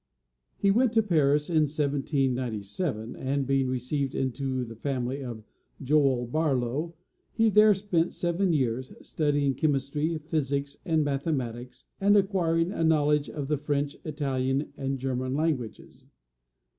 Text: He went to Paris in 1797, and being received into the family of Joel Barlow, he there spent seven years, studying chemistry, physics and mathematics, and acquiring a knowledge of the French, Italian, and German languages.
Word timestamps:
He 0.57 0.71
went 0.71 0.93
to 0.93 1.03
Paris 1.03 1.47
in 1.47 1.65
1797, 1.67 3.15
and 3.15 3.45
being 3.45 3.67
received 3.67 4.15
into 4.15 4.65
the 4.65 4.75
family 4.75 5.21
of 5.23 5.43
Joel 5.79 6.25
Barlow, 6.25 6.95
he 7.31 7.49
there 7.51 7.75
spent 7.75 8.11
seven 8.11 8.51
years, 8.51 8.91
studying 9.03 9.53
chemistry, 9.53 10.17
physics 10.17 10.77
and 10.85 11.03
mathematics, 11.03 11.85
and 11.99 12.17
acquiring 12.17 12.71
a 12.71 12.83
knowledge 12.83 13.29
of 13.29 13.47
the 13.47 13.57
French, 13.59 13.95
Italian, 14.03 14.73
and 14.75 14.97
German 14.97 15.35
languages. 15.35 16.07